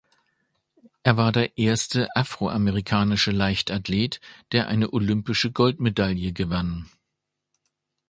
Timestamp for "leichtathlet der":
3.29-4.67